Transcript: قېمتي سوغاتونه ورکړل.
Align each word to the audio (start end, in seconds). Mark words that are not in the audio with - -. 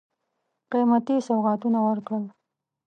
قېمتي 0.71 1.15
سوغاتونه 1.27 1.79
ورکړل. 1.87 2.23